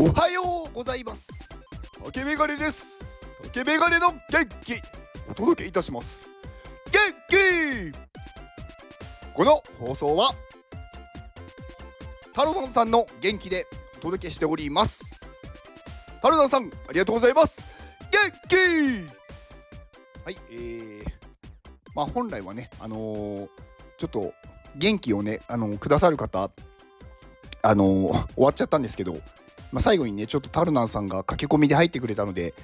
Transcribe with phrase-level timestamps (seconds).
[0.00, 1.48] おはようございます。
[2.04, 3.26] 竹メガネです。
[3.46, 4.74] 竹メガネの元気。
[5.28, 6.30] お届けいたします。
[6.92, 7.92] 元気。
[9.34, 10.30] この放送は
[12.32, 13.66] タロダンさんの元気で
[13.96, 15.26] お届けしております。
[16.22, 17.66] タロダンさんありがとうございます。
[18.12, 18.54] 元気。
[20.24, 21.04] はいえー、
[21.96, 23.48] まあ本来はねあのー、
[23.96, 24.32] ちょっと
[24.76, 26.52] 元気をねあのー、くださる方
[27.62, 29.18] あのー、終わっちゃったんですけど
[29.72, 32.54] まあ、最後にねちょっとタルナンさんが駆け込みで入ってくれたので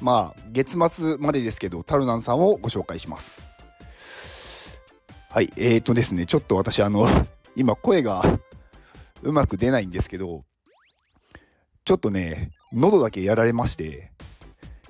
[0.00, 3.50] まあ月末までですけどタルナンさんをご紹介します。
[5.30, 7.06] はいえーとですねちょっと私あの
[7.56, 8.22] 今声が
[9.22, 10.44] うまく出ないんですけど
[11.84, 14.12] ちょっとね喉だけやられまして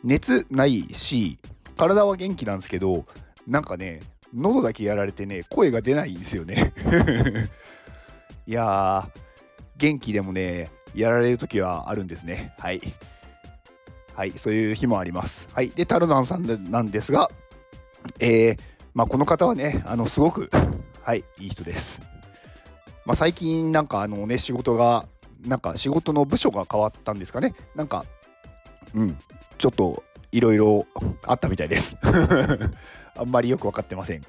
[0.03, 1.39] 熱ないし
[1.77, 3.07] 体は元気なんですけど
[3.47, 4.01] なんかね
[4.35, 6.73] 喉だけやられてね声が出ないんですよね。
[8.47, 9.21] いやー
[9.77, 12.55] 元気でもねやられる時はあるんですね。
[12.59, 12.81] はい。
[14.15, 15.49] はい、そういう日もあります。
[15.53, 15.71] はい。
[15.71, 17.31] で、タルナンさんなんですが、
[18.19, 18.59] えー、
[18.95, 20.51] まあ、この方はね、あの、すごく、
[21.03, 22.03] はい、いい人です。
[23.05, 25.07] まあ、最近なんかあのね、仕事が、
[25.47, 27.55] なんか仕事の部署が変わったんですかね。
[27.75, 28.05] なんか、
[28.95, 29.19] うん、
[29.59, 30.87] ちょっといろいろ
[31.27, 31.97] あったみたいです。
[33.17, 34.23] あんまりよく分かってません。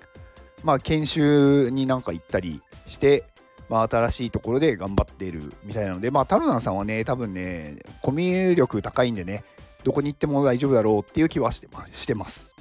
[0.64, 3.25] まあ、研修になんか行ったりして、
[3.73, 9.43] まあ、新しいところで頑張っているみたいなので、まあ、タルナンさんはね、多分ね、コミュ力高いんでね、
[9.83, 12.55] どこに行っても大丈夫だろうっていう気はしてますしてます。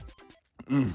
[0.71, 0.95] うん。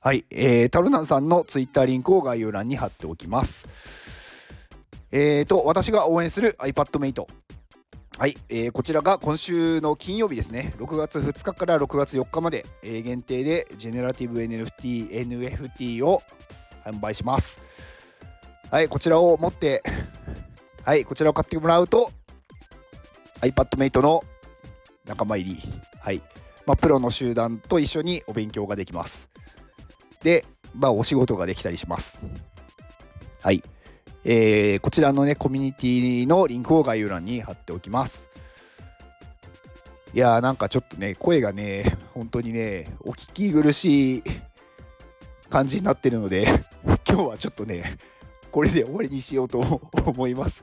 [0.00, 4.68] はい、えー、タルナンさんのツイッターリンクを概要欄に貼っておきます。
[5.12, 7.24] えーと、私が応援する iPadMate。
[8.18, 16.24] はい、えー、こちらが今週の金曜日ですね、6月2日から6月4日まで、えー、限定でジェネラティブ NFT、NFT を
[16.84, 17.62] 販売します。
[18.74, 19.84] はい、こちらを持って、
[20.84, 22.10] はい、こちらを買ってもらうと、
[23.40, 24.24] iPadMate の
[25.04, 25.60] 仲間入り、
[26.00, 26.20] はい、
[26.66, 29.30] まあ、プロの集団と一緒にお勉強ができます。
[30.24, 30.44] で、
[30.74, 32.20] まあ、お仕事ができたりします。
[33.42, 33.62] はい。
[34.24, 38.28] えー、こちらのね、コミュニティのリンクを概要欄に貼っておきます。
[40.12, 44.22] いやーなんかちょっとね、声がね、本当にね、お聞き苦しい
[45.48, 46.64] 感じになってるので、
[47.08, 47.98] 今日はちょっとね、
[48.54, 49.58] これで終わりにしようと
[50.06, 50.62] 思います。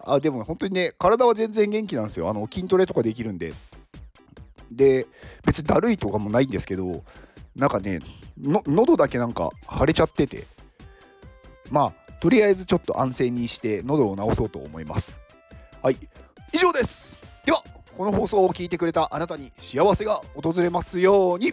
[0.00, 2.28] あ、でも本当にね、体は全然元気なんですよ。
[2.28, 3.54] あの、筋トレとかできるんで。
[4.72, 5.06] で、
[5.46, 7.04] 別にだるいとかもないんですけど、
[7.54, 8.00] なんかね、
[8.36, 10.44] の喉だけなんか腫れちゃってて、
[11.70, 15.20] まあ、とりあえずちょっと安静にして喉を治そうと思います。
[15.84, 15.96] はい、
[16.52, 17.24] 以上です。
[17.46, 17.62] では、
[17.96, 21.52] この放送を聞いてくれたあなたに幸せが訪れますように。